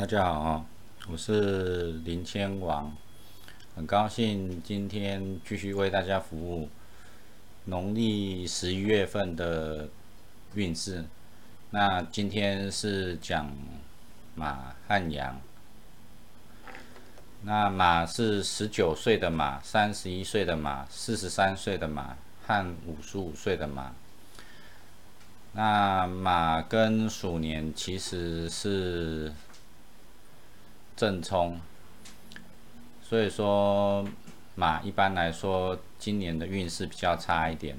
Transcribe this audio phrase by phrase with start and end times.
[0.00, 0.64] 大家好，
[1.10, 2.90] 我是林千王，
[3.76, 6.70] 很高兴今天继续为大家服务
[7.66, 9.90] 农历十一月份的
[10.54, 11.04] 运势。
[11.68, 13.52] 那今天是讲
[14.34, 15.38] 马和羊。
[17.42, 23.92] 那马是十九岁的马、三十一岁的马、四十三岁的马和五十五岁的马。
[25.52, 29.30] 那马跟鼠年其实是。
[31.00, 31.58] 正冲，
[33.02, 34.06] 所以说
[34.54, 37.74] 马一般来说今年的运势比较差一点，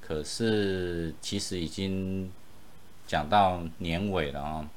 [0.00, 2.28] 可是其实已经
[3.06, 4.68] 讲到年尾了啊，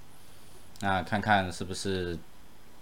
[0.82, 2.16] 那看看是不是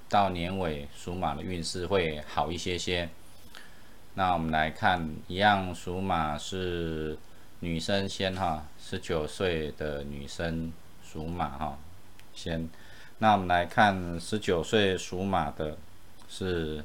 [0.10, 3.08] 到年尾属马的运势会好一些些。
[4.16, 7.18] 那我们来看，一样属马是
[7.62, 11.78] 女生先哈，十九岁的女生属马哈，
[12.34, 12.68] 先。
[13.20, 15.76] 那我们来看，十九岁属马的
[16.30, 16.84] 是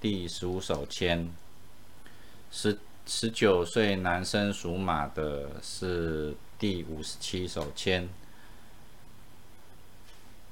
[0.00, 1.28] 第十五手签；
[2.50, 8.08] 十十九岁男生属马的是第五十七手签；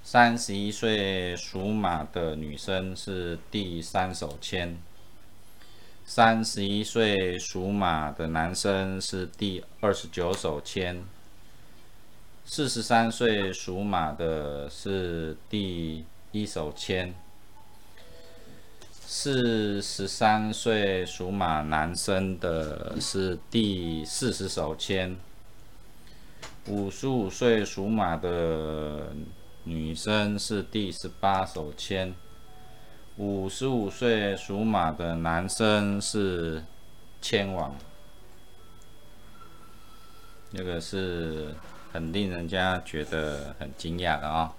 [0.03, 4.77] 三十一岁属马的女生是第三手签；
[6.05, 11.03] 三十一岁属马的男生是第二十九手签。
[12.45, 17.15] 四十三岁属马的是第一手签，
[19.07, 25.17] 四十三岁属马男生的是第四十手签，
[26.67, 29.13] 五十五岁属马的
[29.65, 32.15] 女生是第十八手签，
[33.17, 36.63] 五十五岁属马的男生是
[37.23, 37.75] 签王，
[40.51, 41.55] 那个是。
[41.93, 44.55] 很令人家觉得很惊讶的啊！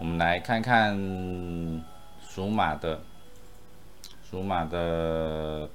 [0.00, 0.96] 我们来看看
[2.28, 3.00] 属马的，
[4.28, 5.70] 属马的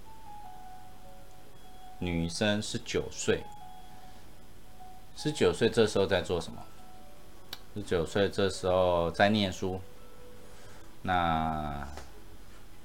[2.00, 3.42] 女生十九岁，
[5.16, 6.62] 十九岁这时候在做什么？
[7.74, 9.80] 十九岁这时候在念书。
[11.02, 11.88] 那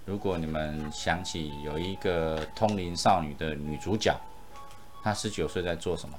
[0.05, 4.17] 如果你们想起有一个通灵少女的女主角，
[5.03, 6.17] 她十九岁在做什么？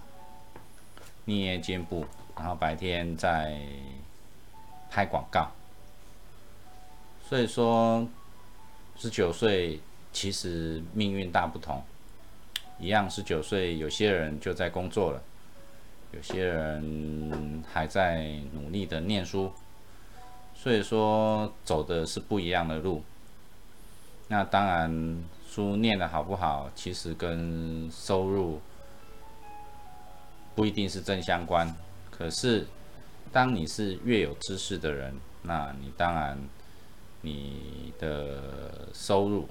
[1.29, 2.03] 捏肩部，
[2.35, 3.61] 然后白天在
[4.89, 5.47] 拍广告，
[7.23, 8.05] 所以说
[8.97, 9.79] 十九岁
[10.11, 11.83] 其实命运大不同，
[12.79, 15.21] 一样十九岁，有些人就在工作了，
[16.11, 19.51] 有些人还在努力的念书，
[20.55, 23.03] 所以说走的是不一样的路。
[24.27, 28.59] 那当然，书念的好不好，其实跟收入。
[30.59, 31.73] 不一定是正相关，
[32.11, 32.67] 可是
[33.31, 36.37] 当你是越有知识的人，那你当然
[37.21, 39.47] 你的收入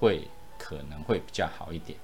[0.00, 0.26] 会
[0.58, 1.98] 可能会比较好一点。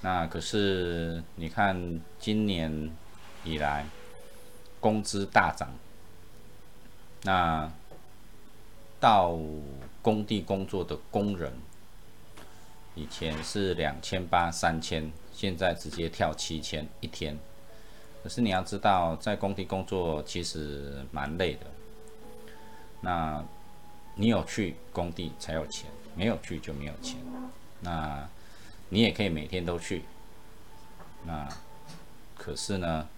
[0.00, 2.90] 那可是你看今年
[3.44, 3.86] 以来
[4.80, 5.72] 工资大涨，
[7.22, 7.70] 那
[8.98, 9.38] 到
[10.02, 11.52] 工地工作的工人
[12.96, 15.12] 以前是两千八三千。
[15.40, 17.34] 现在直接跳七千一天，
[18.22, 21.60] 可是你要知道，在工地工作其实蛮累的。
[23.00, 23.42] 那
[24.16, 27.16] 你有去工地才有钱，没有去就没有钱。
[27.80, 28.28] 那
[28.90, 30.04] 你也可以每天都去，
[31.24, 31.48] 那
[32.36, 33.08] 可是呢，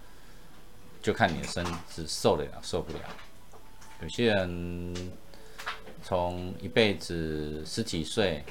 [1.01, 2.99] 就看你的身子受得了受不了。
[4.01, 5.11] 有些人
[6.01, 8.41] 从一辈子十几岁。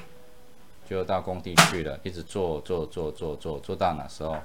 [0.89, 4.37] 就到工地去了，一直做做做做做做到哪时候？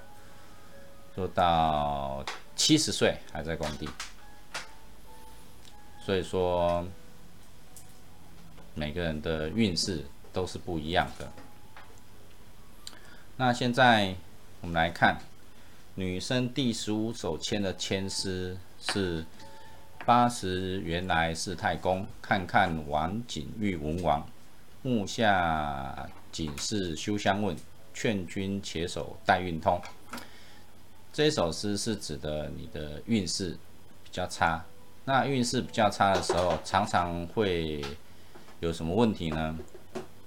[1.14, 3.88] 做到七十岁还在工地。
[6.00, 6.86] 所以说，
[8.74, 11.28] 每个人的运势都是不一样的。
[13.36, 14.14] 那现在
[14.60, 15.18] 我们来看，
[15.96, 19.24] 女生第十五手签的签诗是
[20.06, 24.24] 八十原来是太公，看看王景玉文王
[24.82, 26.08] 目下。
[26.38, 27.56] 仅是修相问，
[27.92, 29.82] 劝君且守待运通。
[31.12, 33.58] 这首诗是指的你的运势
[34.04, 34.64] 比较差。
[35.04, 37.84] 那运势比较差的时候，常常会
[38.60, 39.58] 有什么问题呢？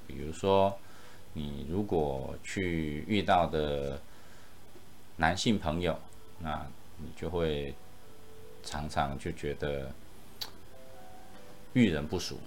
[0.05, 0.77] 比如说，
[1.31, 3.97] 你如果去遇到的
[5.15, 5.97] 男性朋友，
[6.39, 6.67] 那
[6.97, 7.73] 你就会
[8.63, 9.89] 常常就觉得
[11.71, 12.37] 遇人不淑。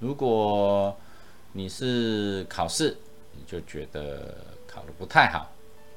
[0.00, 0.96] 如果
[1.54, 2.96] 你是考试，
[3.32, 4.34] 你就觉得
[4.66, 5.50] 考的不太好，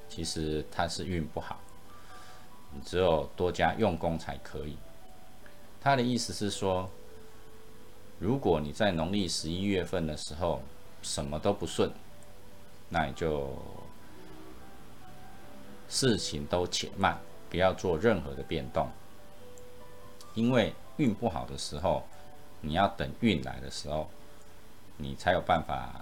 [0.10, 1.58] 其实他是运不好。
[2.74, 4.76] 你只有多加用功才可以。
[5.80, 6.90] 他的意思是说，
[8.20, 10.62] 如果你在农历十一月份的时候
[11.02, 11.90] 什么都不顺，
[12.90, 13.58] 那你就
[15.88, 17.18] 事情都且慢，
[17.50, 18.90] 不要做任何的变动，
[20.34, 22.04] 因为运不好的时候，
[22.60, 24.10] 你要等运来的时候，
[24.98, 25.94] 你才有办法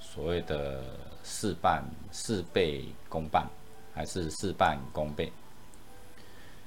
[0.00, 0.82] 所谓的
[1.22, 3.48] 事半事倍功半，
[3.94, 5.32] 还是事半功倍，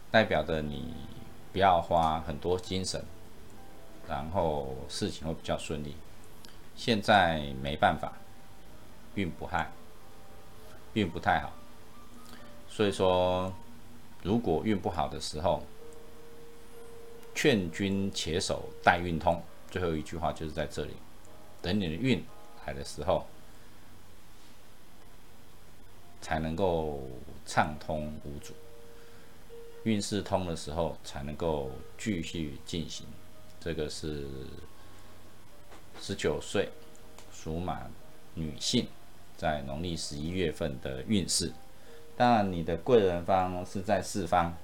[0.09, 0.93] 代表着你
[1.51, 3.03] 不要花很多精神，
[4.07, 5.95] 然后事情会比较顺利。
[6.75, 8.13] 现在没办法，
[9.15, 9.69] 运不害，
[10.93, 11.51] 运不太好。
[12.67, 13.53] 所以说，
[14.23, 15.63] 如果运不好的时候，
[17.33, 19.41] 劝君且守待运通。
[19.69, 20.93] 最后一句话就是在这里，
[21.65, 22.23] 等你的运
[22.67, 23.25] 来的时候，
[26.21, 27.09] 才能够
[27.43, 28.53] 畅通无阻。
[29.83, 33.07] 运势通的时候，才能够继续进行。
[33.59, 34.27] 这个是
[35.99, 36.69] 十九岁
[37.33, 37.89] 属马
[38.35, 38.87] 女性
[39.35, 41.51] 在农历十一月份的运势。
[42.15, 44.55] 当然，你的贵人方是在四方，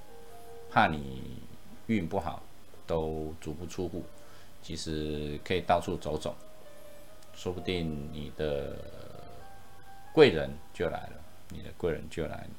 [0.70, 1.42] 怕你
[1.88, 2.44] 运不好，
[2.86, 4.06] 都足不出户。
[4.62, 6.36] 其实可以到处走走，
[7.34, 8.76] 说不定你的
[10.14, 11.14] 贵人就来了。
[11.50, 12.50] 你的贵人就来了。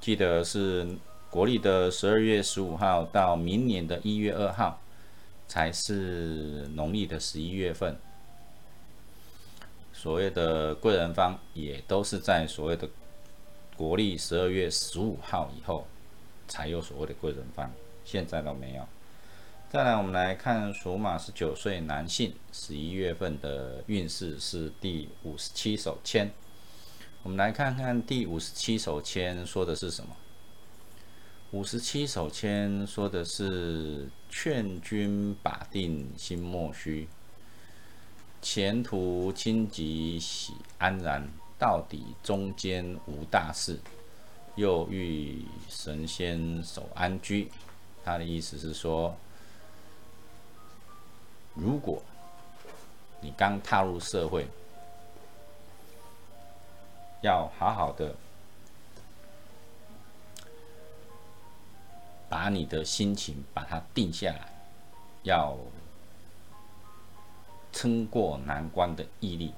[0.00, 0.88] 记得是
[1.30, 4.80] 国历的十二月十五号到明年的一月二号，
[5.46, 7.96] 才是农历的十一月份。
[9.92, 12.88] 所谓的贵人方也都是在所谓的。
[13.76, 15.86] 国历十二月十五号以后
[16.46, 17.72] 才有所谓的贵人方，
[18.04, 18.86] 现在都没有。
[19.72, 26.28] 再来，我们来看属马十九岁男性十一月份的运势是第五十七手签。
[27.22, 30.10] 我们来看看第五十七手签说的是什么。
[31.52, 37.06] 五十七手签说的是劝君把定心莫虚，
[38.42, 41.28] 前途清吉喜安然。
[41.60, 43.78] 到底中间无大事，
[44.56, 47.48] 又遇神仙守安居。
[48.02, 49.14] 他的意思是说，
[51.54, 52.02] 如果
[53.20, 54.46] 你刚踏入社会，
[57.22, 58.14] 要好好的
[62.28, 64.48] 把你的心情把它定下来，
[65.24, 65.56] 要
[67.72, 69.52] 撑过难关的毅力。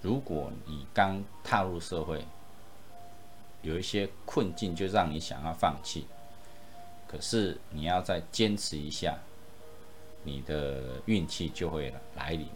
[0.00, 2.24] 如果你刚踏入社会，
[3.62, 6.06] 有一些困境就让你想要放弃，
[7.08, 9.18] 可是你要再坚持一下，
[10.26, 12.46] 你的运气就会来临。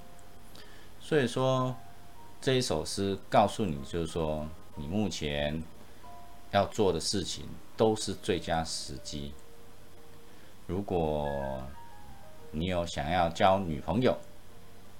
[1.00, 1.74] 所以说
[2.40, 5.62] 这一首诗告诉你，就是说你目前
[6.50, 7.46] 要做的事情
[7.76, 9.32] 都是最佳时机。
[10.66, 11.62] 如果
[12.50, 14.16] 你有想要交女朋友，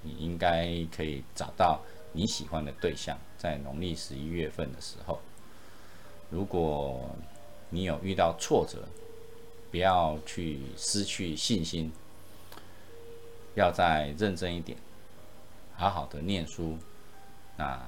[0.01, 1.81] 你应该可以找到。
[2.13, 5.17] 你喜欢的对象在农历十一月份的时候，
[6.29, 7.09] 如果
[7.69, 8.85] 你有遇到挫折，
[9.71, 11.89] 不要去失去信心，
[13.55, 14.77] 要再认真一点，
[15.75, 16.77] 好好的念书，
[17.57, 17.79] 那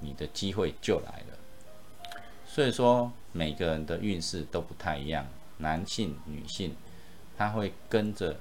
[0.00, 2.16] 你的机会就来了。
[2.46, 5.26] 所以说，每个人的运势都不太一样，
[5.58, 6.74] 男性、女性，
[7.36, 8.36] 他会跟着。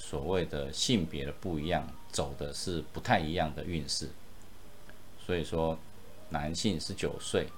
[0.00, 4.08] 所谓的性别的不一样，走的是不太一样的运势。
[5.18, 5.76] 所以说，
[6.28, 7.48] 男性十九岁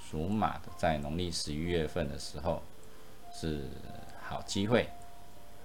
[0.00, 2.62] 属马的，在农历十一月份的时候
[3.30, 3.68] 是
[4.22, 4.88] 好机会，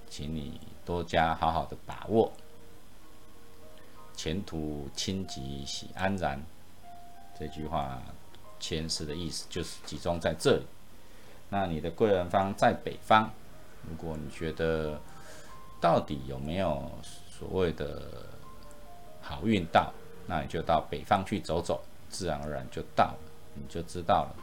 [0.10, 2.32] 请你多加好好的把握。
[4.16, 6.42] 前途清吉喜安然，
[7.38, 8.02] 这句话
[8.60, 10.64] 前世的意思就是集中在这里。
[11.50, 13.30] 那你的贵人方在北方，
[13.88, 14.98] 如果你觉得。
[15.80, 16.92] 到底有没有
[17.30, 18.02] 所谓的
[19.22, 19.94] 好运到？
[20.26, 21.80] 那你就到北方去走走，
[22.10, 23.20] 自然而然就到了，
[23.54, 24.36] 你就知道了。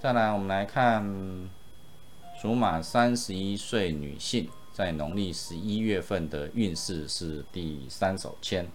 [0.00, 1.00] 再来，我们来看
[2.40, 8.66] 属马三十一岁女性在农历十一月份的运势是第三手签。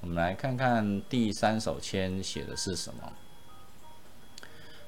[0.00, 3.12] 我们来看看第三手签写的是什么。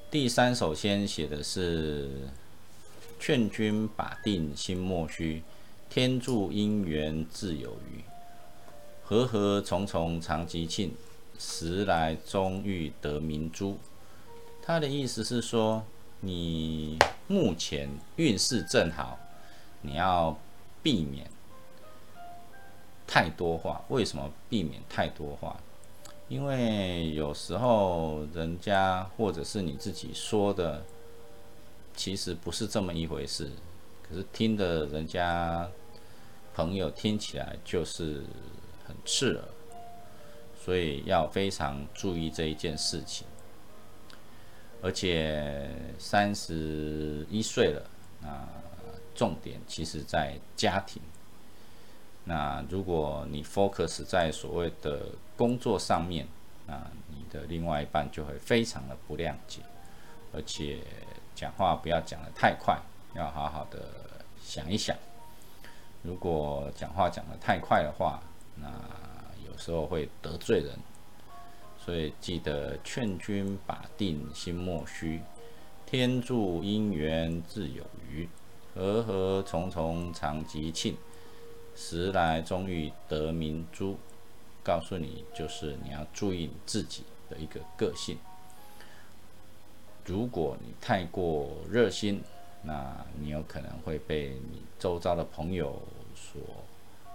[0.09, 2.29] 第三手签写的是
[3.19, 5.43] “劝君把定心莫虚”。
[5.89, 8.03] 天助姻缘自有余，
[9.03, 10.93] 和和重重常吉庆，
[11.39, 13.75] 时来终遇得明珠。
[14.61, 15.83] 他的意思是说，
[16.19, 19.17] 你目前运势正好，
[19.81, 20.37] 你要
[20.81, 21.29] 避免
[23.07, 23.81] 太多话。
[23.89, 25.55] 为什么避免太多话？
[26.27, 30.83] 因为有时候人家或者是你自己说的
[31.95, 33.49] 其实不是这么一回事。
[34.07, 35.69] 可是听的人家
[36.53, 38.23] 朋友听起来就是
[38.87, 39.43] 很刺耳，
[40.63, 43.25] 所以要非常注意这一件事情。
[44.81, 47.89] 而且三十一岁了，
[48.23, 48.47] 啊
[49.19, 51.01] 重点其实在家庭。
[52.23, 56.25] 那如果你 focus 在所谓的工作上面，
[56.65, 59.59] 那你的另外一半就会非常的不谅解，
[60.31, 60.79] 而且
[61.35, 62.79] 讲话不要讲的太快，
[63.13, 63.89] 要好好的
[64.41, 64.95] 想一想。
[66.01, 68.21] 如果讲话讲的太快的话，
[68.55, 68.69] 那
[69.45, 70.79] 有时候会得罪人。
[71.77, 75.21] 所以记得劝君把定心莫虚，
[75.85, 78.29] 天助姻缘自有余，
[78.73, 80.97] 和和重重常吉庆，
[81.75, 83.97] 时来终遇得明珠。
[84.63, 88.17] 告诉你，就是你要注意你自己的一个个性。
[90.05, 92.21] 如果你太过热心，
[92.63, 95.81] 那你有可能会被你周遭的朋友
[96.15, 96.41] 所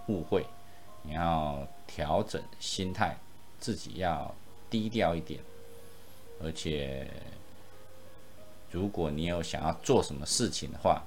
[0.09, 0.47] 误会。
[1.03, 3.17] 你要调整心态，
[3.59, 4.35] 自己要。
[4.71, 5.39] 低调一点，
[6.43, 7.09] 而且，
[8.73, 11.01] 如果你有想要做什么事情的话，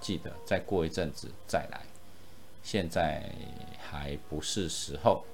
[0.00, 1.80] 记得再过一阵子再来。
[2.62, 3.30] 现在
[3.78, 5.24] 还不是时候，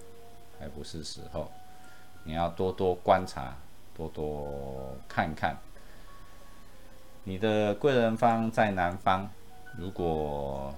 [0.58, 1.50] 还不是时候。
[2.24, 3.56] 你要多多观察，
[3.94, 5.56] 多多看看。
[7.24, 9.30] 你的贵人方在南方，
[9.78, 10.74] 如果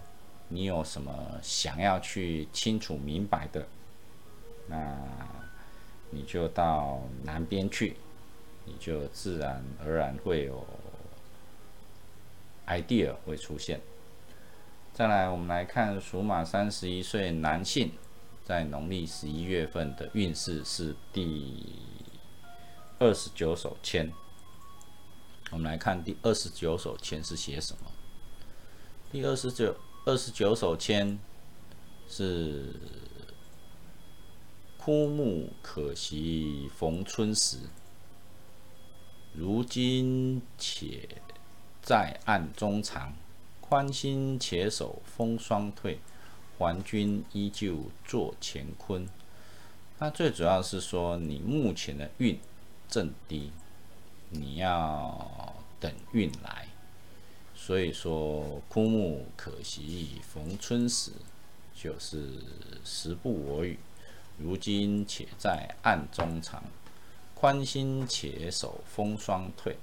[0.49, 3.67] 你有什么想要去清楚明白的，
[4.67, 4.97] 那。
[6.11, 7.95] 你就到南边去，
[8.65, 10.67] 你就自然而然会有
[12.69, 13.81] idea 会出现。
[14.93, 17.93] 再来，我们来看属马三十一岁男性
[18.45, 21.75] 在农历十一月份的运势是第
[22.99, 24.13] 二十九手签。
[25.51, 27.91] 我们来看第二十九手签是写什么？
[29.11, 31.19] 第二十九二十九手签
[32.09, 32.75] 是。
[34.81, 37.59] 枯木可惜逢春时，
[39.35, 41.07] 如今且
[41.89, 43.15] 在暗中藏。
[43.63, 46.01] 宽心且守风霜退，
[46.59, 49.09] 还君依旧作乾坤。
[49.99, 52.39] 那最主要是说，你目前的运
[52.91, 53.51] 正低，
[54.29, 56.69] 你要等运来。
[57.55, 61.13] 所以说，枯木可惜逢春时，
[61.75, 62.43] 就是
[62.85, 63.79] 时不我与。
[64.37, 66.63] 如今且在暗中藏，
[67.35, 69.79] 宽心且守风霜退，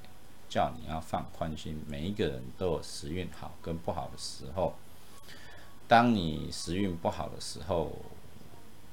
[0.56, 1.84] 叫你要放宽心。
[1.86, 4.74] 每一个人都有时运好跟不好的时候，
[5.86, 7.92] 当你时运不好的时候，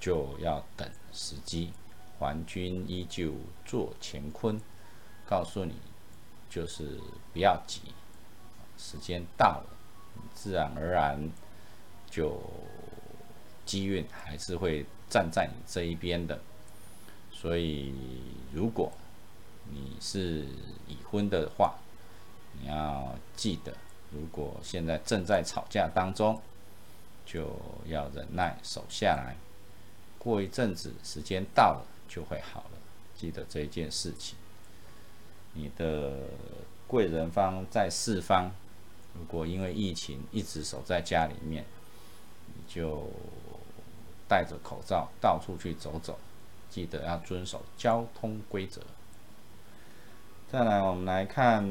[0.01, 1.71] 就要等时机。
[2.19, 3.33] 还君依旧
[3.65, 4.61] 做乾坤，
[5.25, 5.77] 告诉你
[6.51, 6.99] 就是
[7.33, 7.81] 不要急，
[8.77, 9.67] 时间到了，
[10.35, 11.31] 自然而然
[12.11, 12.43] 就
[13.65, 14.85] 机运还是会。
[15.13, 16.41] 站在你这一边的，
[17.31, 17.95] 所以
[18.51, 18.91] 如果
[19.73, 20.47] 你是
[20.87, 21.75] 已婚的话，
[22.61, 23.73] 你要记得，
[24.11, 26.41] 如果现在正在吵架当中，
[27.25, 29.37] 就要忍耐守下来，
[30.19, 32.79] 过一阵子时间到了就会好了。
[33.17, 34.37] 记得这一件事情，
[35.55, 36.29] 你的
[36.87, 38.53] 贵人方在四方，
[39.15, 41.65] 如果因为疫情一直守在家里面，
[42.47, 43.11] 你就。
[44.29, 46.19] 戴着口罩到处去走走，
[46.71, 48.81] 记得要遵守交通规则。
[50.53, 51.67] 再来，我们来看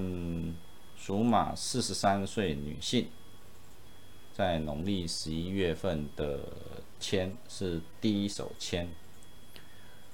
[0.98, 3.10] 属马四十三岁女性，
[4.34, 6.40] 在农历十一月份的
[7.00, 8.90] 签是第一手签。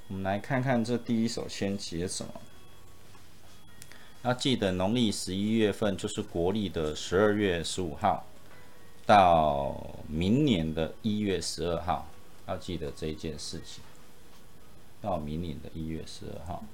[0.09, 2.33] 我们来看看这第一手签写什么。
[4.23, 8.25] 要记得，农历十一月份就是国历的十二月十五号，
[9.05, 12.05] 到明年的一月十二号。
[12.47, 13.81] 要记得这一件事情，
[15.01, 16.65] 到明年的一月十二号。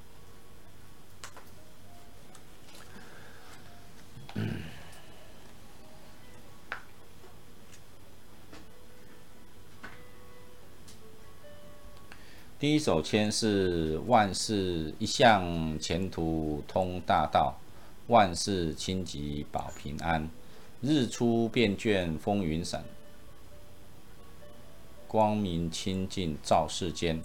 [12.59, 17.59] 第一手签是万事一向前途通大道，
[18.07, 20.29] 万事清吉保平安，
[20.81, 22.85] 日出便卷风云散。
[25.09, 27.21] 光明清净照世间。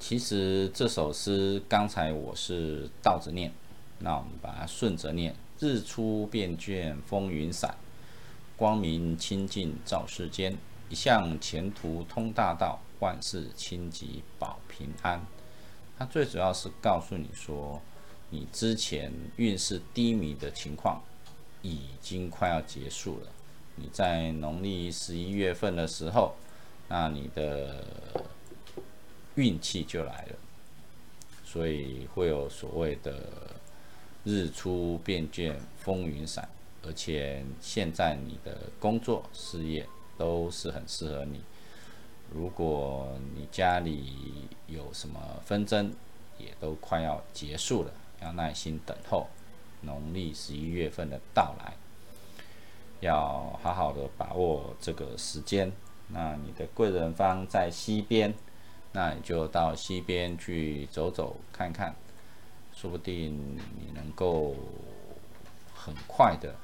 [0.00, 3.52] 其实这首诗刚才我是倒着念，
[4.00, 7.76] 那我们把它顺着念：日出便见风云散，
[8.56, 10.56] 光明清净照世间。
[10.88, 15.24] 一向前途通大道，万事清吉保平安。
[15.98, 17.80] 它最主要是告诉你说，
[18.30, 21.02] 你之前运势低迷的情况
[21.62, 23.28] 已经快要结束了。
[23.76, 26.36] 你在农历十一月份的时候，
[26.88, 27.84] 那你的
[29.34, 30.36] 运气就来了，
[31.44, 33.55] 所以会有所谓的
[34.26, 36.48] 日出便见风云散，
[36.84, 39.86] 而且现在你的工作事业
[40.18, 41.40] 都是很适合你。
[42.34, 45.92] 如果你家里有什么纷争，
[46.38, 49.28] 也都快要结束了，要耐心等候
[49.82, 51.74] 农历十一月份的到来，
[52.98, 55.70] 要好好的把握这个时间。
[56.08, 58.34] 那你的贵人方在西边，
[58.90, 61.94] 那你就到西边去走走看看，
[62.86, 64.54] 说不定你能够
[65.74, 66.54] 很快的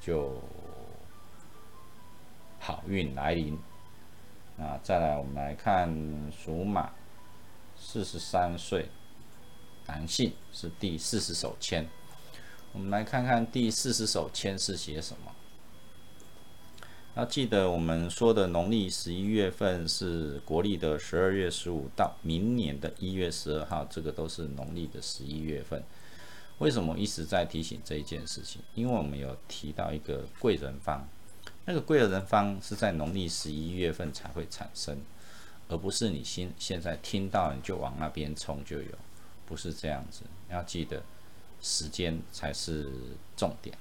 [0.00, 0.42] 就
[2.58, 3.56] 好运来临。
[4.58, 5.88] 啊再来，我们来看
[6.32, 6.90] 属马，
[7.76, 8.88] 四十三岁，
[9.86, 11.88] 男性是第四十手签。
[12.72, 15.33] 我们来看看第四十手签是写什么。
[17.16, 25.80] 要记得我们说的农历十一月份是国历的十二月十五到明年的一月十二号，这个都是农历的十一月份。
[26.58, 28.60] 为什么一直在提醒这一件事情？
[28.74, 31.06] 因为我们有提到一个贵人方。
[31.66, 34.98] 那个贵人方是在农历十一月份才会产生，
[35.68, 38.90] 而不是你现现在听到你就往那边冲就有，
[39.46, 40.22] 不是这样子。
[40.50, 41.00] 要记得
[41.60, 42.90] 时间才是
[43.36, 43.76] 重点。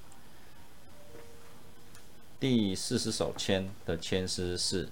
[2.43, 4.89] 第四十首签的签诗是：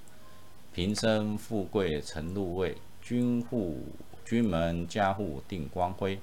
[0.74, 3.84] 平生富贵成禄位，君户
[4.24, 6.18] 君门家户定光辉，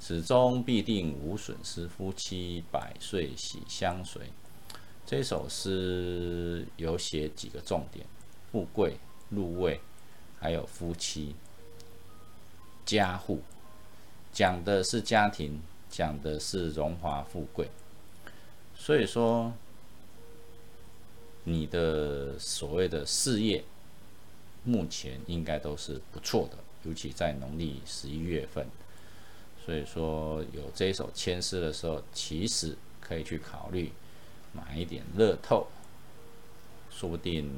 [0.00, 4.22] 始终必定无损失，夫妻百岁喜相随。
[5.04, 8.06] 这首诗有写几个重点：
[8.50, 8.96] 富贵、
[9.28, 9.78] 入位，
[10.38, 11.34] 还有夫妻、
[12.86, 13.42] 家户，
[14.32, 15.60] 讲的是家庭，
[15.90, 17.68] 讲的是荣华富贵。
[18.74, 19.52] 所以说，
[21.50, 23.64] 你的所谓的事业，
[24.64, 28.66] 目前应该都是不错的，尤其在农历十一月份。
[29.66, 33.92] 所以说，有这一首签诗的时候，其实可以去考虑。
[34.52, 35.68] 买一点乐透，
[36.90, 37.48] 说不定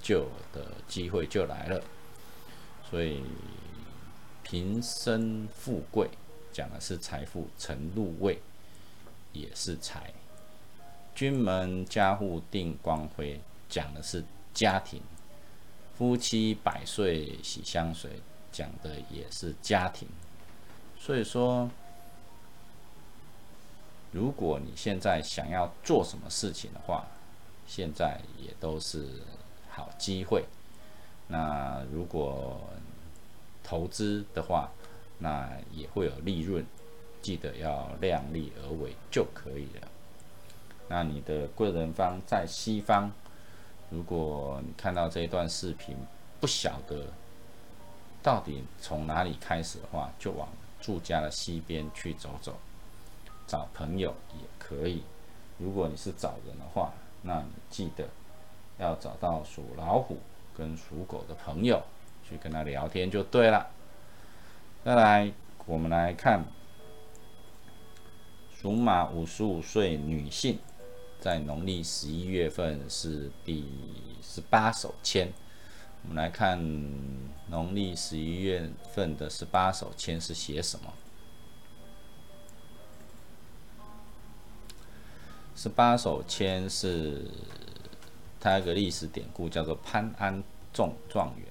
[0.00, 1.80] 就的机会就来了。
[2.90, 3.22] 所以
[4.42, 6.10] 平生富贵
[6.52, 8.40] 讲的是财富，成入位
[9.32, 10.12] 也是财。
[11.14, 15.00] 君门家户定光辉讲的是家庭，
[15.96, 18.10] 夫妻百岁喜相随
[18.50, 20.08] 讲的也是家庭。
[20.98, 21.70] 所以说。
[24.14, 27.06] 如果你现在想要做什么事情的话，
[27.66, 29.08] 现在也都是
[29.70, 30.44] 好机会。
[31.28, 32.60] 那如果
[33.64, 34.70] 投资的话，
[35.16, 36.62] 那也会有利润，
[37.22, 39.88] 记得要量力而为就可以了。
[40.92, 43.10] 那你的贵人方在西方，
[43.88, 45.96] 如果你看到这一段视频，
[46.38, 47.06] 不晓得
[48.22, 50.46] 到底从哪里开始的话，就往
[50.82, 52.54] 住家的西边去走走。
[53.46, 55.02] 找朋友也可以，
[55.56, 58.06] 如果你是找人的话，那你记得
[58.76, 60.18] 要找到属老虎
[60.54, 61.82] 跟属狗的朋友
[62.28, 63.66] 去跟他聊天就对了。
[64.84, 65.32] 再来，
[65.64, 66.44] 我们来看
[68.54, 70.58] 属马五十五岁女性，
[71.22, 73.64] 在农历十一月份是第
[74.20, 75.32] 十八手签。
[76.02, 76.58] 我们来看
[77.48, 80.92] 农历十一月份的十八手签是写什么？
[85.54, 87.30] 十八手签是
[88.40, 91.46] 它一个历史典故，叫做潘安中状元。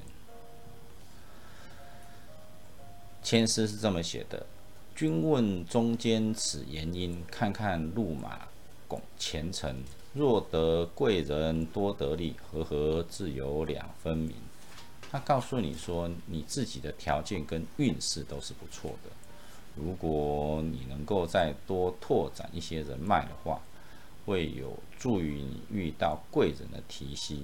[3.24, 4.46] 签诗是这么写的
[4.94, 8.50] ：“君问中间此言因，看看路马
[8.91, 9.82] 拱前程。
[10.13, 14.36] 若得贵人多得利，和合自有两分明。”
[15.10, 19.10] 他告诉你说，你自己的条件跟运势都是不错的。
[19.77, 23.62] 如果你能够再多拓展一些人脉的话，
[24.25, 27.38] 会有助于你遇到贵人的提携，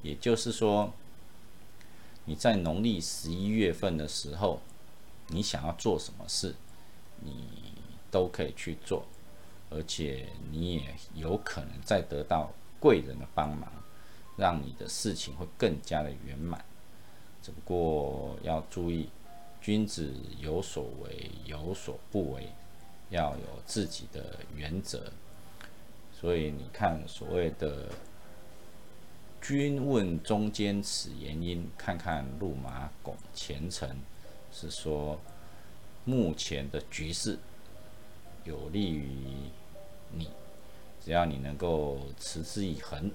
[0.00, 0.90] 也就是说，
[2.24, 4.60] 你在农历十一月份的时候，
[5.26, 6.54] 你想要做什么事，
[7.20, 7.32] 你
[8.10, 9.04] 都可以去做，
[9.70, 13.70] 而且你也有可能再得到贵人的帮忙，
[14.36, 16.64] 让你的事情会更加的圆满。
[17.42, 19.08] 只不过要注意，
[19.60, 22.48] 君子有所为，有所不为，
[23.10, 25.12] 要有自己的原则。
[26.12, 27.88] 所以你看，所谓的
[29.40, 33.96] “君问中间此言因，看看路马拱前程”，
[34.50, 35.20] 是说
[36.04, 37.38] 目前的局势
[38.48, 39.04] 有利于
[40.10, 40.30] 你，
[41.04, 43.10] 只要你能够持之以恒，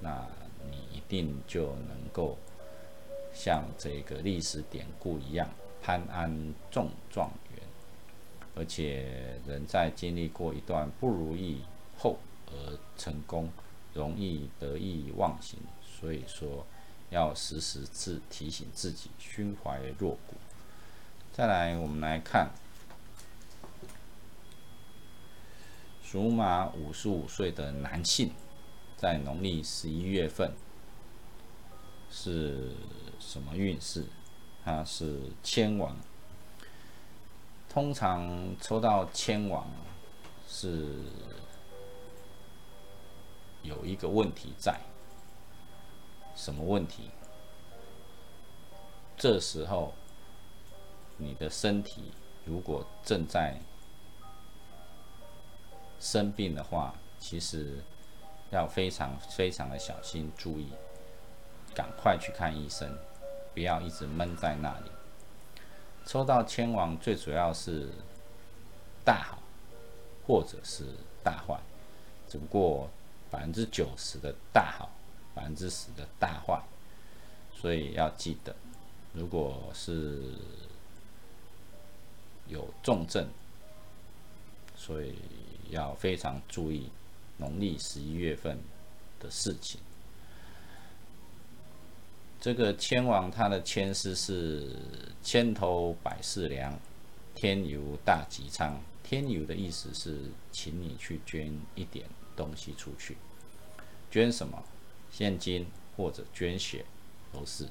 [0.00, 0.26] 那
[0.68, 2.36] 你一定就能够
[3.32, 5.48] 像这个历史典故一样
[5.80, 7.62] 攀安中状元。
[8.56, 11.62] 而且人在经历过一段不如意
[11.96, 12.18] 后
[12.48, 13.48] 而成功，
[13.94, 16.66] 容易得意忘形，所以说
[17.10, 20.34] 要时时自提醒自己，心怀若谷。
[21.32, 22.50] 再来，我们来看
[26.12, 28.30] 属马五十五岁的男性，
[28.98, 30.52] 在农历十一月份
[32.10, 32.72] 是
[33.18, 34.04] 什么运势？
[34.62, 35.96] 他是千王。
[37.66, 39.66] 通常抽到千王
[40.46, 40.98] 是
[43.62, 44.78] 有一个问题在，
[46.36, 47.08] 什么问题？
[49.16, 49.94] 这时候
[51.16, 52.12] 你的身体
[52.44, 53.58] 如果正在
[56.02, 57.78] 生病的话，其实
[58.50, 60.72] 要非常非常的小心注意，
[61.72, 62.98] 赶快去看医生，
[63.54, 64.90] 不要一直闷在那里。
[66.04, 67.88] 抽到千王，最主要是
[69.04, 69.38] 大好，
[70.26, 70.84] 或者是
[71.22, 71.60] 大坏，
[72.26, 72.90] 只不过
[73.30, 74.90] 百分之九十的大好，
[75.36, 76.60] 百分之十的大坏，
[77.54, 78.52] 所以要记得，
[79.12, 80.20] 如果是
[82.48, 83.28] 有重症，
[84.74, 85.14] 所以
[85.72, 86.88] 要非常注意
[87.38, 88.56] 农历十一月份
[89.18, 89.80] 的事情。
[92.40, 94.76] 这个千王，他的千丝是
[95.22, 96.78] 千头百事良，
[97.34, 98.80] 天游大吉昌。
[99.02, 100.18] 天游的意思是，
[100.50, 103.16] 请你去捐一点东西出去，
[104.10, 104.62] 捐什么？
[105.10, 106.84] 现金或者捐血
[107.32, 107.68] 都是。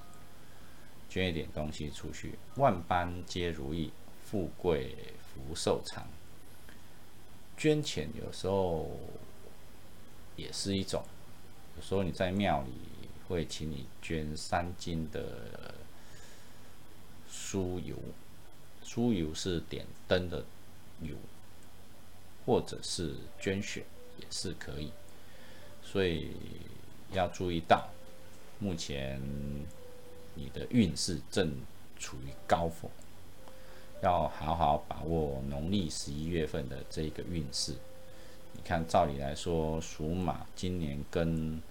[1.10, 3.92] 捐一点东西出去，万般皆如意，
[4.24, 6.08] 富贵福寿长。
[7.62, 8.90] 捐钱有时候
[10.36, 11.06] 也是一种，
[11.78, 12.72] 有时候你在庙里。
[13.28, 15.74] 会请你捐三斤的
[17.32, 17.96] 酥油，
[18.84, 20.44] 酥油是点灯的
[21.02, 21.16] 油，
[22.46, 23.86] 或者是捐血
[24.20, 24.92] 也是可以，
[25.82, 26.32] 所以
[27.14, 27.88] 要注意到，
[28.60, 29.22] 目前
[30.36, 31.56] 你的运势正
[31.98, 32.92] 处于高峰，
[34.02, 37.76] 要好好把握农历十一月份的这个运势。
[38.54, 41.62] 你看，照理来说，属马今年跟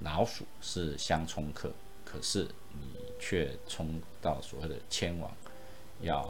[0.00, 1.72] 老鼠是相冲克，
[2.04, 2.86] 可是你
[3.18, 5.30] 却冲到所谓的千王，
[6.00, 6.22] 要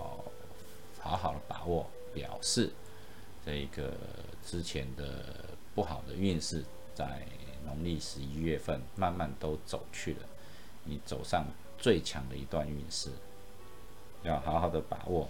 [1.00, 2.70] 好好的把握，表示
[3.44, 3.92] 这个
[4.46, 5.24] 之前的
[5.74, 7.26] 不好的运势，在
[7.64, 10.20] 农历十一月份慢慢都走去了，
[10.84, 11.44] 你走上
[11.80, 13.10] 最强的一段运势，
[14.22, 15.28] 要好好的把握。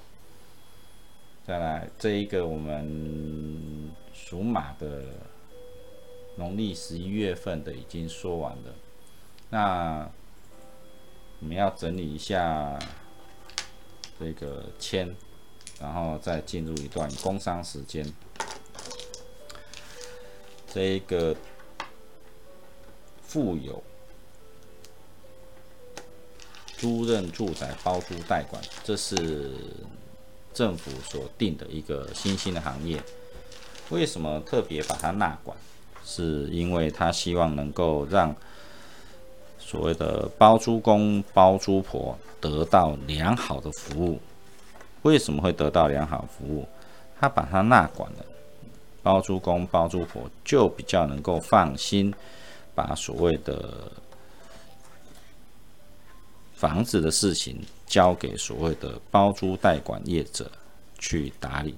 [1.46, 5.02] 再来这一个我们属马的。
[6.36, 8.74] 农历十一月份的已经说完了，
[9.50, 10.08] 那
[11.40, 12.78] 我们要整理一下
[14.18, 15.14] 这个签，
[15.78, 18.10] 然后再进入一段工商时间。
[20.72, 21.36] 这一个
[23.20, 23.82] 富有
[26.80, 29.52] 租赁住宅包租代管，这是
[30.54, 32.98] 政府所定的一个新兴的行业。
[33.90, 35.54] 为什么特别把它纳管？
[36.02, 38.34] 是因为他希望能够让
[39.58, 44.18] 所谓的包租公、包租婆得到良好的服务。
[45.02, 46.66] 为什么会得到良好服务？
[47.20, 48.24] 他把它纳管了，
[49.02, 52.12] 包租公、包租婆就比较能够放心，
[52.74, 53.92] 把所谓的
[56.60, 60.50] 房子的事情交给所谓的包租代管业者
[60.98, 61.74] 去打理。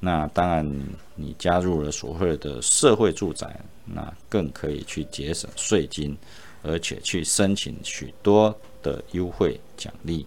[0.00, 0.68] 那当然，
[1.14, 6.18] 你加入了所谓的社会住宅，那更可以去节省税金，
[6.64, 10.26] 而且去申请许多的优惠奖励，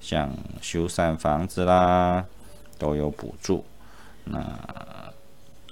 [0.00, 2.24] 像修缮房子啦，
[2.78, 3.64] 都有补助。
[4.22, 4.40] 那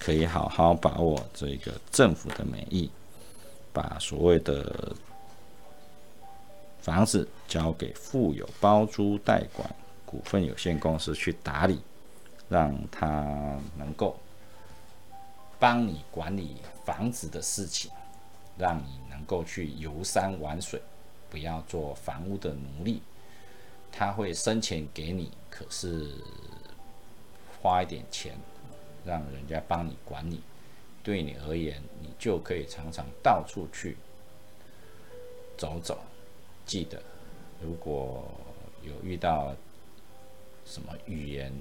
[0.01, 2.91] 可以好好把握这个政府的美意，
[3.73, 4.93] 把所谓的
[6.83, 9.69] 房子交给富有包租代管
[10.05, 11.81] 股份有限公司去打理。
[12.51, 13.07] 让他
[13.79, 14.19] 能够
[15.61, 17.89] 帮你管理房子的事情，
[18.59, 20.83] 让你能够去游山玩水，
[21.31, 23.01] 不要做房屋的奴隶。
[23.93, 26.11] 他会生钱给你，可是
[27.63, 28.37] 花一点钱，
[29.05, 30.43] 让人家帮你管理，
[31.05, 33.97] 对你而言，你就可以常常到处去
[35.57, 36.01] 走走。
[36.71, 37.03] 记得，
[37.61, 38.25] 如果
[38.81, 39.53] 有遇到
[40.65, 41.53] 什么语言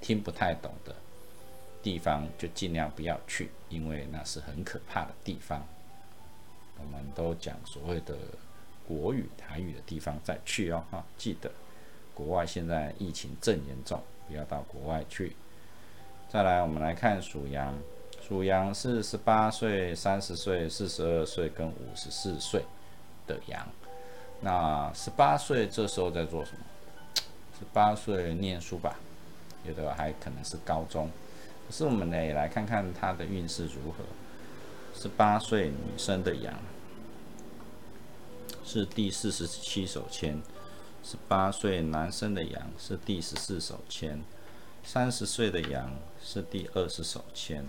[0.00, 0.92] 听不太懂的
[1.84, 5.64] 地方，就尽量不要去，因为那是很可怕的地方。
[6.80, 8.16] 我们都讲所谓的
[8.88, 11.48] 国语、台语的地方再去哦，哈，记得
[12.12, 15.36] 国外现在疫情正严重，不要到国外去。
[16.28, 17.72] 再来，我们来看属羊，
[18.20, 22.64] 属羊是十八岁、三十岁、四十二岁跟五十四岁
[23.28, 23.64] 的羊。
[24.40, 26.58] 那十八岁这时候在做什么？
[27.58, 28.98] 十八岁念书吧，
[29.64, 31.10] 有的还可能是高中。
[31.66, 34.04] 可是我们呢，也来看看他的运势如何。
[34.94, 36.54] 十八岁女生的羊
[38.64, 40.40] 是第四十七手签，
[41.02, 44.22] 十八岁男生的羊是第十四手签，
[44.84, 47.66] 三十岁的羊是第二十手签，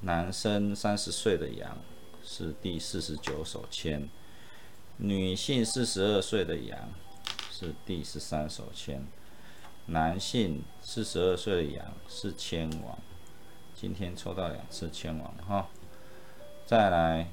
[0.00, 1.78] 男生三十岁的羊
[2.24, 4.08] 是第四十九手签。
[4.98, 6.88] 女性四十二岁的羊
[7.50, 9.04] 是第十三手签，
[9.86, 12.96] 男性四十二岁的羊是千王。
[13.74, 15.68] 今天抽到两次千王哈，
[16.64, 17.28] 再来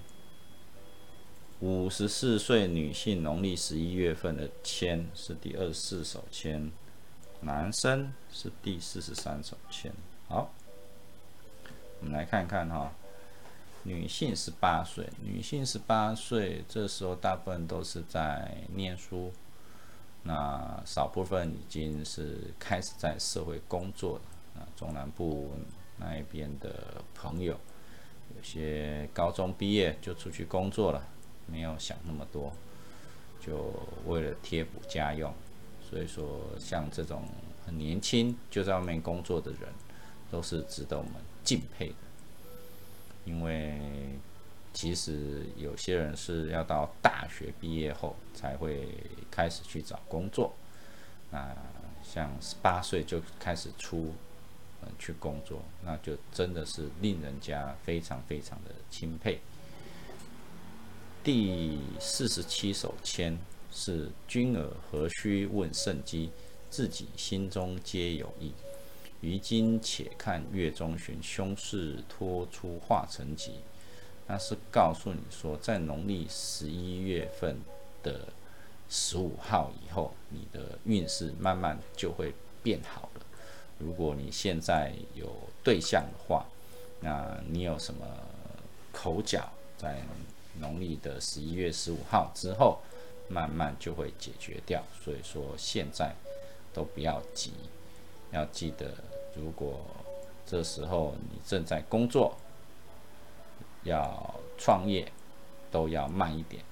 [1.60, 6.72] 五十四岁女性农历十一月份的签是第二十四手签，
[7.42, 9.94] 男生是第四十三手签。
[10.28, 10.52] 好，
[12.00, 12.92] 我们来看看哈。
[13.84, 19.32] 女性十八岁，女性十八岁，这时候大部分都是在念书，
[20.24, 24.62] 那少部分已经是开始在社会工作了。
[24.62, 25.52] 啊，中南部
[25.98, 27.54] 那一边的朋友，
[28.36, 31.02] 有些高中毕业就出去工作了，
[31.48, 32.52] 没有想那么多，
[33.40, 33.74] 就
[34.06, 35.34] 为了贴补家用。
[35.90, 37.24] 所以说，像这种
[37.66, 39.62] 很年轻就在外面工作的人，
[40.30, 41.14] 都是值得我们
[41.44, 41.96] 敬佩的。
[43.30, 43.80] 因为
[44.74, 48.88] 其实有些人是要到大学毕业后才会
[49.30, 50.52] 开始去找工作，
[51.30, 51.56] 那
[52.02, 54.12] 像十八岁就开始出
[54.82, 59.40] 嗯去工作，那就真的是令人家非常非常的钦佩。
[61.24, 63.38] 第四十七首签
[63.72, 66.32] 是“君尔何须问圣机，
[66.70, 68.54] 自己心中皆有意。”
[69.22, 73.56] 于今且看月中旬，凶事脱出化成吉，
[74.28, 77.58] 那是告诉你说，在农历十一月份
[78.02, 78.30] 的
[78.90, 83.22] 十五号以后，你的运势慢慢就会变好了。
[83.78, 85.30] 如果你现在有
[85.64, 86.46] 对象的话，
[87.02, 88.06] 那你有什么
[88.94, 90.02] 口角，在
[90.60, 92.80] 农历的十一月十五号之后，
[93.28, 94.82] 慢慢就会解决掉。
[95.04, 96.16] 所以说，现在
[96.74, 97.52] 都不要急。
[98.32, 98.94] 要记得，
[99.36, 99.80] 如果
[100.46, 102.36] 这时候你正在工作，
[103.84, 105.12] 要创业，
[105.72, 106.64] 都要慢一点。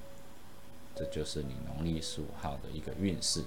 [0.96, 3.44] 这就是你农历十五号的一个运势。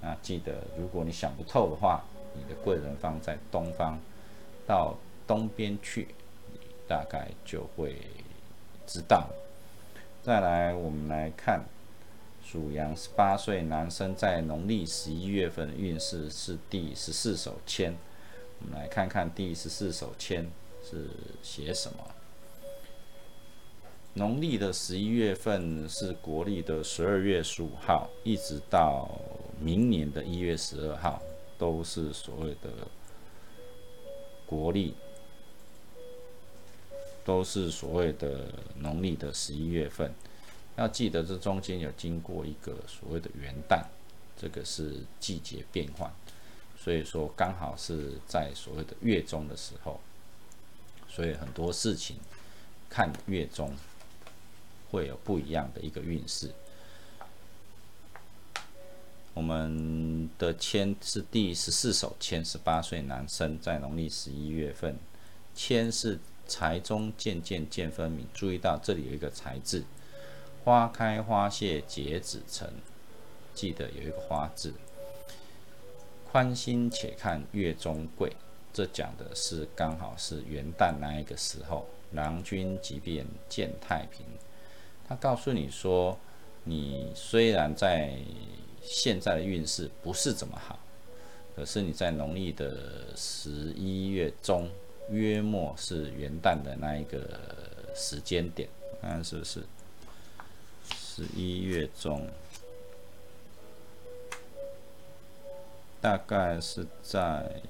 [0.00, 3.98] 那记得，如果你想不透的话，你的贵人方在东方，
[4.66, 6.08] 到东边去，
[6.52, 7.96] 你大概就会
[8.86, 9.34] 知道了。
[10.22, 11.64] 再来，我们来看。
[12.44, 17.94] 属羊十八岁男生在农历十一月份运势是第十四手签，
[18.62, 20.48] 我们来看看第十四首签
[20.88, 21.08] 是
[21.42, 21.98] 写什么。
[24.14, 29.10] 农历的十一月份是国历的十二月十五号，一直到
[29.58, 31.20] 明年的一月十二号，
[31.58, 32.70] 都是所谓的
[34.46, 34.94] 国历，
[37.24, 40.12] 都是所谓的农历的十一月份。
[40.76, 43.82] 要记得，这中间有经过一个所谓的元旦，
[44.36, 46.10] 这个是季节变换，
[46.82, 50.00] 所以说刚好是在所谓的月中的时候，
[51.08, 52.16] 所以很多事情
[52.90, 53.72] 看月中
[54.90, 56.50] 会有不一样的一个运势。
[59.32, 64.98] 我们的签是第十四首签，十八岁男生在农历十一月份，
[65.54, 66.18] 签是
[66.48, 69.84] 财中渐渐见分明，注意到这里有一个财字。
[70.64, 72.68] 花开花谢结子成，
[73.54, 74.74] 记得有一个花字。
[76.32, 78.32] 宽心且看月中桂，
[78.72, 84.24] 这讲的是刚好是元旦那一个时候，郎君即便见太平。
[85.06, 86.18] 他告诉你说，
[86.64, 88.14] 你虽然在
[88.80, 90.78] 现在的运势不是怎么好，
[91.54, 94.70] 可是你在农历的十一月中，
[95.10, 97.38] 约莫是元旦的那一个
[97.94, 98.66] 时间点，
[99.02, 99.62] 看是不是？
[100.96, 102.26] 十一月中，
[106.02, 107.62] 大概是在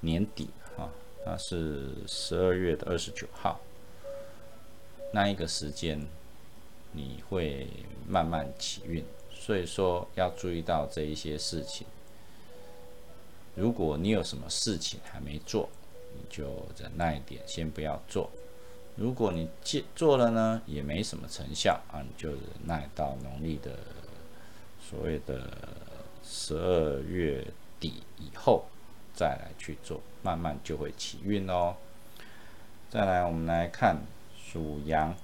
[0.00, 0.88] 年底哈，
[1.26, 3.60] 那是十二月的二十九号，
[5.12, 6.00] 那一个时间
[6.92, 7.68] 你会
[8.08, 11.86] 慢慢起运，所以说要注意到这一些事情。
[13.54, 15.68] 如果你有什么事情还没做，
[16.14, 18.30] 你就忍耐一点，先不要做。
[18.96, 23.78] 如果你做做了呢，也没什么成效啊，你就忍耐到农历的
[24.80, 25.46] 所谓的
[26.28, 27.46] 十二月
[27.78, 28.66] 底以后
[29.14, 31.76] 再来去做，慢慢就会起运哦。
[32.90, 34.02] 再来，我们来看
[34.36, 35.14] 属羊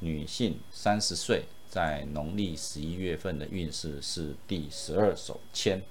[0.00, 5.82] 女性三十岁，在农历十一月份的运势是第十二手签。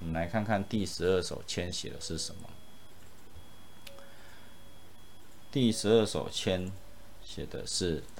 [0.00, 2.48] 我们来看看第十二手签写的是什么。
[5.50, 6.72] 第十二手签
[7.24, 8.02] 写的是“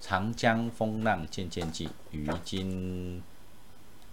[0.00, 3.22] 长江风浪渐渐近，于今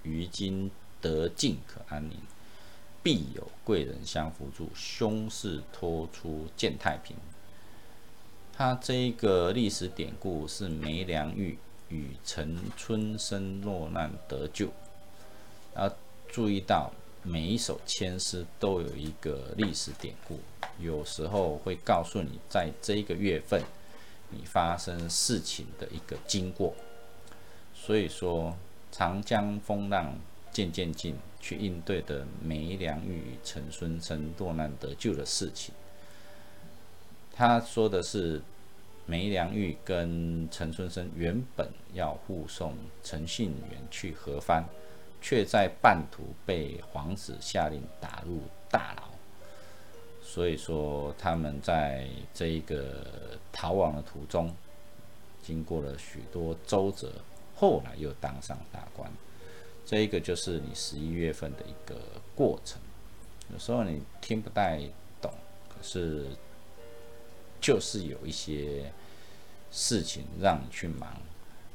[0.04, 2.17] 于今得尽可安宁，
[3.04, 7.15] 必有贵人相扶助，凶事脱出见太平。”
[8.58, 11.58] 它这一个历史典故是梅良玉
[11.89, 14.71] 与陈春生落难得救。
[15.76, 15.93] 要
[16.30, 20.39] 注意到每一首签诗都有一个历史典故，
[20.80, 23.62] 有时候会告诉你在这个月份
[24.36, 26.76] 你发生事情的一个经过。
[27.74, 28.56] 所以说，
[28.91, 30.17] 长江风浪
[30.52, 35.74] 渐渐近，去应对的梅良玉与陈孙生落难得救的事情。
[37.34, 38.41] 他说的是
[39.06, 44.65] 梅良玉跟陈春生原本要护送陈信元去河翻。
[45.21, 49.10] 却在半途被皇子下令打入大牢，
[50.36, 54.54] 所以说他们在这一个逃亡的途中，
[55.41, 57.10] 经过了许多周折，
[57.56, 59.10] 后来又当上大官。
[59.86, 61.95] 这一个就是你十一月份的一个
[62.36, 62.82] 过程。
[63.54, 64.82] 有时候你听不太
[65.21, 65.32] 懂，
[65.69, 66.26] 可是
[67.62, 68.91] 就是有一些
[69.71, 71.13] 事情让你去忙，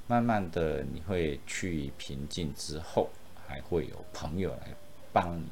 [0.06, 3.08] 慢慢的你会去平静之后。
[3.48, 4.68] 还会有朋友来
[5.12, 5.48] 帮你，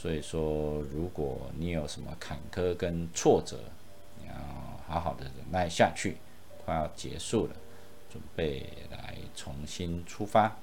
[0.00, 3.58] 所以说，如果你有什么坎坷跟挫折，
[4.20, 4.34] 你要
[4.86, 6.18] 好好的忍耐下去，
[6.64, 7.56] 快要结束了，
[8.08, 10.56] 准备来重新出发。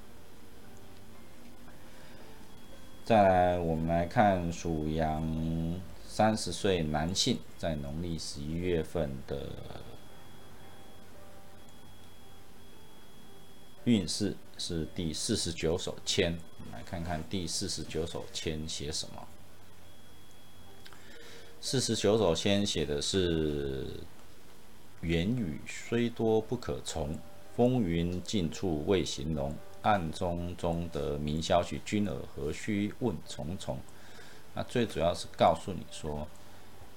[3.04, 9.50] 再来，我们来看属羊三十岁男性在农历十一月份的
[13.84, 14.34] 运势。
[14.58, 19.26] 是第四十九首签，我们来看看第四十九首签写什么。
[21.60, 23.86] 四十九首签写的是
[25.02, 27.18] “言语虽多不可从，
[27.54, 29.54] 风云尽处未形容。
[29.82, 33.78] 暗中中得明消息，君儿何须问重重？”
[34.54, 36.26] 那最主要是告诉你说，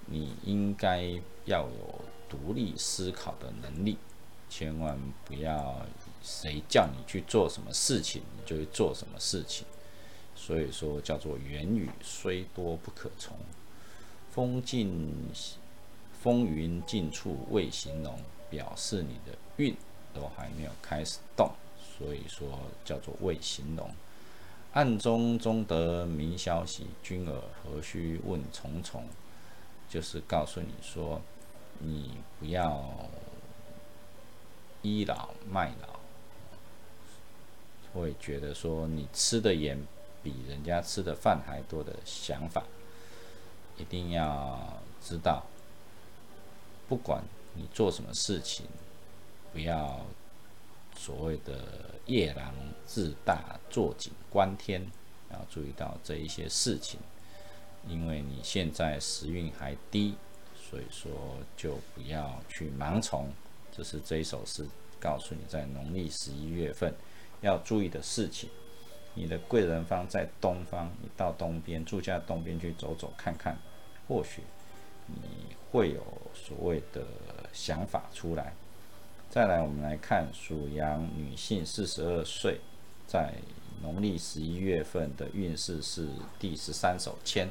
[0.06, 1.04] 你应该
[1.46, 3.98] 要有独立思考的能力，
[4.50, 5.86] 千万不要。
[6.22, 9.66] 谁叫你去做什么事情，你就会做什么事情。
[10.36, 13.36] 所以说叫做言语虽多不可从，
[14.32, 15.30] 风尽
[16.22, 18.18] 风云尽处未形容，
[18.50, 19.76] 表示你的运
[20.14, 21.52] 都还没有开始动，
[21.98, 23.90] 所以说叫做未形容。
[24.74, 29.04] 暗中中得明消息，君儿何须问重重？
[29.90, 31.22] 就是告诉你说，
[31.80, 33.10] 你不要
[34.82, 35.99] 倚老卖老。
[37.94, 39.78] 会觉得说你吃的盐
[40.22, 42.64] 比人家吃的饭还多的想法，
[43.78, 45.46] 一定要知道，
[46.88, 47.24] 不管
[47.56, 48.66] 你做什么事情，
[49.52, 50.06] 不要
[50.96, 52.54] 所谓的夜郎
[52.86, 54.86] 自大、坐井观天，
[55.32, 57.00] 要注意到这一些事情，
[57.88, 60.16] 因为你现在时运还低，
[60.70, 61.12] 所以说
[61.56, 63.32] 就不要去盲从。
[63.72, 64.68] 这是这一首诗
[65.00, 66.94] 告诉你，在农历十一月份。
[67.42, 68.50] 要注意的事情，
[69.14, 73.58] 你的贵人方在东方，你到东边住家东边去走走看看，
[74.08, 74.42] 或许
[75.08, 77.04] 你会有所谓的
[77.54, 78.54] 想法出来。
[79.30, 82.60] 再来，我们来看属羊女性四十二岁，
[83.08, 83.34] 在
[83.82, 87.50] 农历十一月份的运势是第十三手签。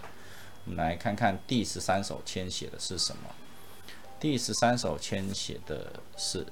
[0.64, 3.30] 我们来看看第十三手签写的是什么。
[4.20, 6.46] 第十三手签写的是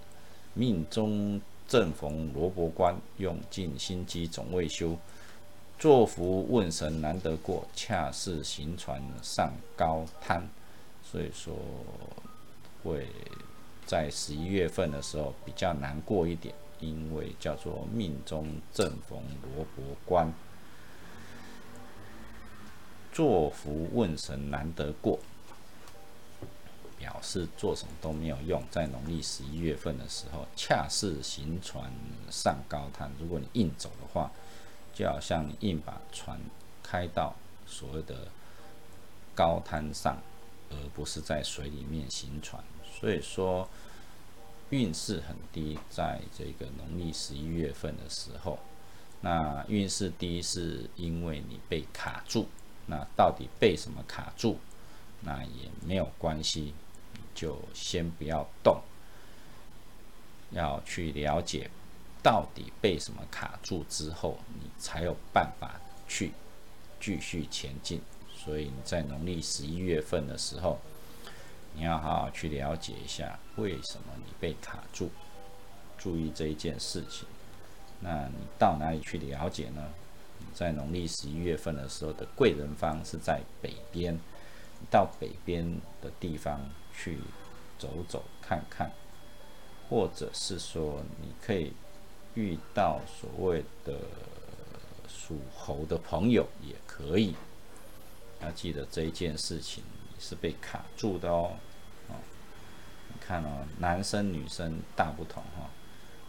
[0.55, 1.41] 命中。
[1.69, 4.97] 正逢罗伯关，用尽心机总未休。
[5.79, 10.43] 作福问神难得过，恰是行船上高滩。
[11.03, 11.55] 所以说，
[12.83, 13.07] 会
[13.85, 20.33] 在十一月份的时候比较难过一点，因为叫做命中正逢罗伯关，
[23.13, 25.19] 作福问神难得过。
[26.99, 28.63] 表示做什么都没有用。
[28.71, 31.91] 在农历十一月份的时候，恰是行船
[32.31, 33.11] 上高滩。
[33.19, 34.31] 如果你硬走的话，
[34.95, 36.41] 就好像你硬把船
[36.83, 37.35] 开到
[37.67, 38.29] 所谓的
[39.35, 40.19] 高滩上，
[40.71, 42.63] 而不是在水里面行船。
[42.99, 43.69] 所以说
[44.71, 48.59] 运势很低，在这个农历十一月份的时候，
[49.21, 52.49] 那运势低是因为你被卡住。
[52.87, 54.59] 那到底被什么卡住？
[55.23, 56.73] 那也没有关系，
[57.37, 58.81] 就先不要动。
[60.51, 61.71] 要去了解
[62.23, 66.33] 到底被什么卡住之后，你才有办法去
[66.99, 68.01] 继续前进。
[68.35, 70.79] 所以你在农历十一月份的时候，
[71.75, 75.11] 你要好好去了解一下为什么你被卡住，
[75.99, 77.27] 注意这一件事情。
[78.01, 79.83] 那你到哪里去了解呢？
[80.39, 84.17] 你在农历十一月份的时候的贵人方是在北边，
[84.91, 86.61] 到北边的地方
[86.97, 87.19] 去
[87.79, 88.91] 走走看看，
[89.89, 91.73] 或者是说你可以
[92.35, 93.99] 遇到所谓的
[95.09, 97.35] 属猴的朋友也可以。
[98.41, 101.53] 要记得这一件事情，你是被卡住的哦。
[102.09, 102.15] 哦，
[103.09, 105.71] 你看哦，男生女生大不同哈。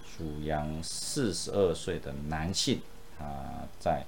[0.05, 2.81] 属羊四十二岁的男性。
[3.19, 3.25] 他
[3.79, 4.05] 在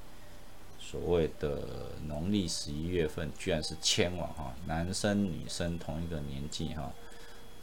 [0.80, 6.92] 所谓的农历十一月份，居然是千王哈，男生女生同一个年纪哈，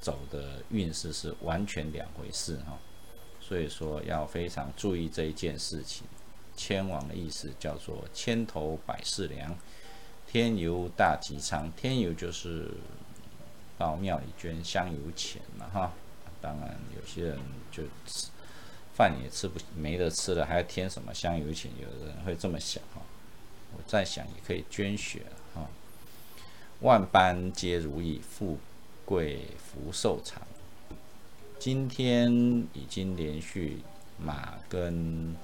[0.00, 2.78] 走的运势是完全两回事哈，
[3.40, 6.06] 所以说要非常注意这一件事情。
[6.56, 9.56] 千王的意思叫做千头百事良，
[10.30, 11.70] 添油大吉昌。
[11.72, 12.70] 添油就是
[13.76, 15.92] 到庙里捐香油钱了哈，
[16.40, 17.38] 当然有些人
[17.72, 18.28] 就吃。
[18.94, 21.70] 饭也吃不没得吃了，还要添什么香油钱？
[21.78, 23.02] 有的人会这么想哈。
[23.76, 25.22] 我在想，也可以捐血
[25.54, 25.68] 哈。
[26.80, 28.58] 万般皆如意，富
[29.04, 30.42] 贵福寿长。
[31.58, 32.32] 今天
[32.72, 33.82] 已经连续
[34.18, 35.36] 马跟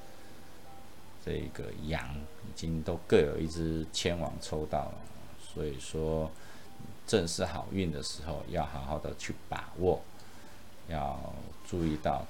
[1.25, 4.95] 这个羊已经都各有一只千王抽到了，
[5.53, 6.31] 所以说
[7.07, 10.01] 正是好运的时候，要好好的去把握，
[10.89, 11.35] 要
[11.69, 12.25] 注意到。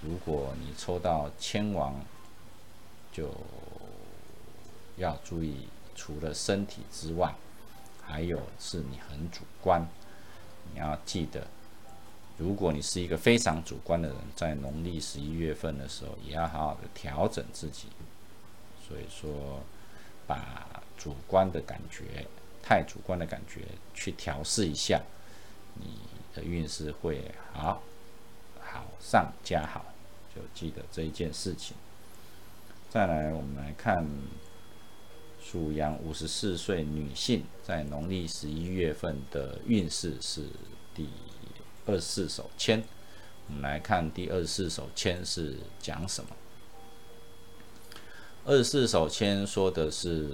[0.00, 1.94] 如果你抽到千王，
[3.12, 3.28] 就
[4.96, 7.34] 要注意，除了身体之外，
[8.04, 9.86] 还有是你很主观。
[10.72, 11.46] 你要记得，
[12.38, 17.88] 如果你是一个非常主观的人，在农历十一月份的时候，也要好好的调整自己。
[18.86, 19.60] 所以说，
[20.26, 22.26] 把主观的感觉、
[22.62, 23.62] 太主观的感觉
[23.94, 25.00] 去调试一下，
[25.74, 25.98] 你
[26.34, 27.82] 的运势会好，
[28.60, 29.84] 好上加好。
[30.34, 31.76] 就记得这一件事情。
[32.88, 34.06] 再来，我们来看
[35.42, 40.46] 属羊五十四岁女性在农历十一月份的运势是
[40.94, 41.08] 第
[41.84, 42.82] 二十四手签。
[43.48, 46.30] 我们来看第二十四手签是讲什么？
[48.44, 50.30] 二十四手签说的是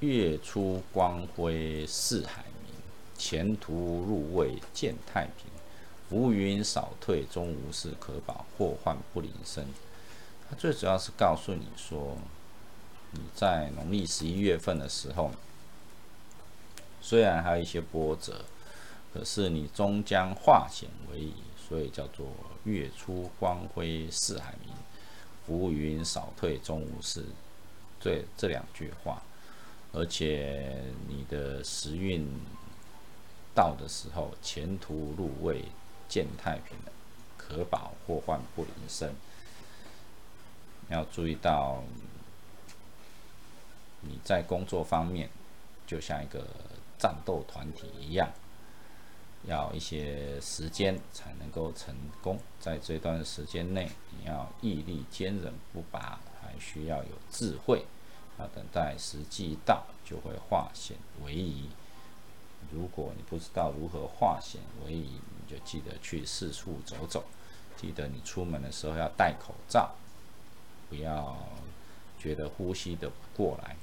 [0.00, 2.74] 月出光辉四海明，
[3.16, 3.74] 前途
[4.08, 5.46] 入位见太平。
[6.08, 9.66] 浮云少退终无事可保，祸患不临身。
[10.56, 12.16] 最主要是告诉你说，
[13.12, 15.30] 你在农历十一月份的时候，
[17.00, 18.44] 虽然还有一些波折，
[19.12, 21.34] 可是你终将化险为夷，
[21.68, 22.26] 所以叫做
[22.64, 24.72] 月出光辉四海明，
[25.46, 27.24] 浮云少退终无事。
[28.00, 29.22] 对这两句话，
[29.92, 32.28] 而且你的时运
[33.54, 35.64] 到的时候，前途入位。
[36.06, 36.92] 见太平的，
[37.36, 39.12] 可保祸患不临身。
[40.88, 41.82] 要注意到，
[44.00, 45.28] 你在工作方面
[45.86, 46.46] 就像一个
[46.98, 48.28] 战斗团体一样，
[49.44, 52.38] 要一些时间才能够成功。
[52.60, 57.84] 在这段时间内，你要毅力坚韧不拔，还需要有智慧。
[58.36, 61.68] 要等待时机一到，就会化险为夷。
[62.72, 67.22] 如果你不知道如何化险为夷，你就记得去四处走走，
[67.76, 69.94] 记得你出门的时候要戴口罩，
[70.88, 71.36] 不要
[72.18, 73.76] 觉得呼吸的不过来，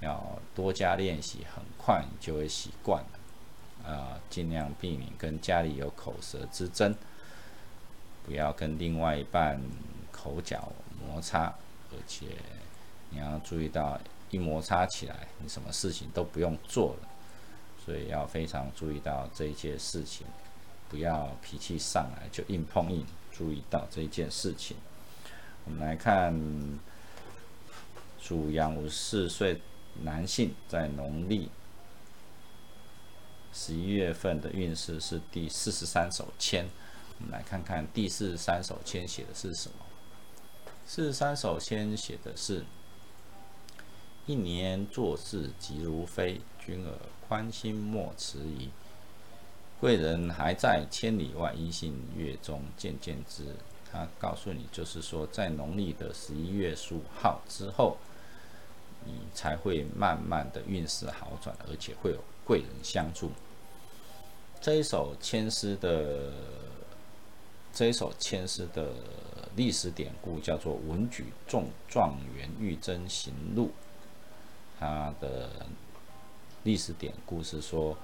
[0.00, 3.90] 要多加练习，很快你就会习惯了。
[3.90, 6.94] 啊，尽量避免跟家里有口舌之争，
[8.24, 9.60] 不要跟另外一半
[10.12, 11.52] 口角摩擦，
[11.90, 12.26] 而且
[13.10, 13.98] 你要注意到，
[14.30, 17.08] 一摩擦起来，你什么事情都不用做了，
[17.84, 20.26] 所以要非常注意到这一些事情。
[20.88, 24.76] 不要脾气上来就硬碰硬，注意到这一件事情。
[25.64, 26.34] 我们来看
[28.20, 29.60] 属羊五十四岁
[30.02, 31.48] 男性在农历
[33.52, 36.66] 十一月份的运势是第四十三手签，
[37.18, 39.74] 我们来看看第四十三手签写的是什么。
[40.86, 42.64] 四十三手签写的是：
[44.26, 46.98] 一年做事急如飞，君儿
[47.28, 48.70] 宽心莫迟疑。
[49.80, 53.44] 贵人还在千里外，音信月中渐渐知。
[53.92, 57.98] 他告诉你，就是说，在农历的十一月十五号之后，
[59.04, 63.30] 你才会慢慢的运势好转，而且会有贵人相助。
[64.62, 66.32] 这一首千诗的
[67.74, 68.94] 这一首千诗的
[69.56, 73.66] 历史典故叫做《文举中状元玉贞行录》，
[74.80, 75.50] 它的
[76.62, 77.94] 历史典故是说，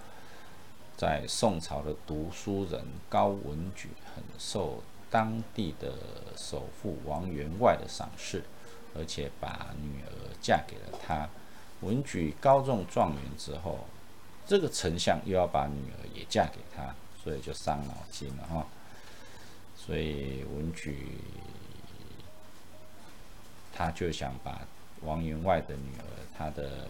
[0.98, 4.82] 在宋朝的读书人高文举很受。
[5.10, 5.92] 当地的
[6.36, 8.44] 首富王员外的赏识，
[8.94, 11.28] 而且把女儿嫁给了他。
[11.80, 13.86] 文举高中状元之后，
[14.46, 18.66] 这个丞相又要把女儿也嫁给他，所以就伤脑筋了哈。
[19.76, 21.18] 所以文举
[23.72, 24.66] 他就想把
[25.02, 26.04] 王员外的女儿，
[26.36, 26.88] 他的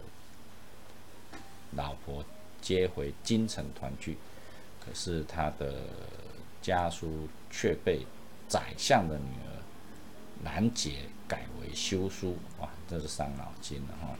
[1.76, 2.24] 老婆
[2.60, 4.18] 接回京城团聚，
[4.84, 5.74] 可是他的。
[6.60, 8.06] 家书却被
[8.46, 9.48] 宰相的女儿
[10.44, 14.14] 拦截，改为休书，哇，这是伤脑筋了哈。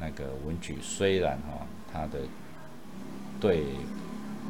[0.00, 2.20] 那个文举虽然哈，他的
[3.40, 3.64] 对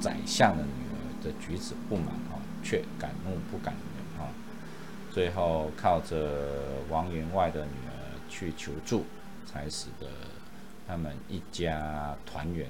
[0.00, 4.28] 宰相的女儿的举止不满哈，却敢怒不敢言哈。
[5.12, 9.04] 最后靠着王员外的女儿去求助，
[9.46, 10.06] 才使得
[10.88, 12.68] 他们一家团圆。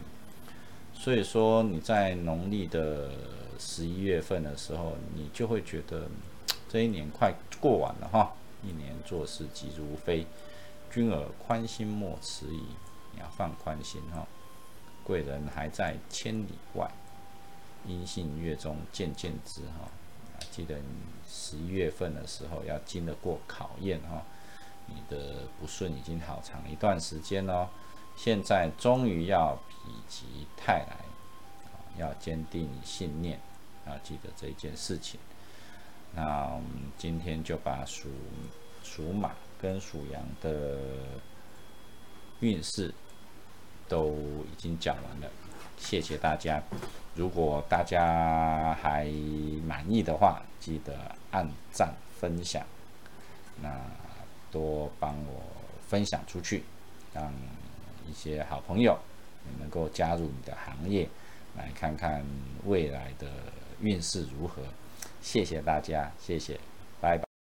[0.93, 3.11] 所以说你在农历的。
[3.59, 6.09] 十一月份的时候，你就会觉得
[6.69, 8.33] 这一年快过完了哈。
[8.63, 10.27] 一年做事急如飞，
[10.91, 12.63] 君儿宽心莫迟疑，
[13.13, 14.27] 你要放宽心哈。
[15.05, 16.91] 贵人还在千里外，
[17.87, 19.89] 音信月中渐渐知哈。
[20.51, 20.85] 记得你
[21.29, 24.23] 十一月份的时候要经得过考验哈。
[24.87, 27.69] 你的不顺已经好长一段时间了，
[28.17, 30.97] 现在终于要否极泰来。
[31.99, 33.41] 要坚定信念，
[33.87, 35.19] 啊，记得这一件事情。
[36.15, 38.09] 那我们今天就把属
[38.83, 40.79] 属马跟属羊的
[42.41, 42.93] 运势
[43.89, 44.09] 都
[44.51, 45.31] 已经讲完了，
[45.79, 46.63] 谢谢大家。
[47.15, 49.07] 如果大家还
[49.65, 52.67] 满意的话，记得按赞分享，
[53.63, 53.71] 那
[54.51, 55.43] 多帮我
[55.87, 56.65] 分享出去，
[57.15, 57.33] 让
[58.09, 58.99] 一些好朋友
[59.59, 61.09] 能够加入你的行业。
[61.57, 62.23] 来看看
[62.67, 63.27] 未来的
[63.81, 64.63] 运势如何，
[65.21, 66.59] 谢谢大家，谢谢，